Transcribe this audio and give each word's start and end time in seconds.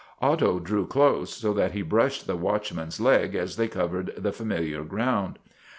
Otto 0.19 0.59
drew 0.59 0.87
close 0.87 1.31
so 1.31 1.53
that 1.53 1.73
he 1.73 1.83
brushed 1.83 2.25
the 2.25 2.35
watchman's 2.35 2.99
leg 2.99 3.35
as 3.35 3.55
they 3.55 3.67
covered 3.67 4.11
the 4.17 4.31
familiar 4.31 4.83
ground. 4.83 5.37